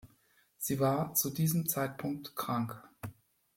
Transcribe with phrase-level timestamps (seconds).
[0.57, 2.89] Sie war zu diesem Zeitpunkt krank.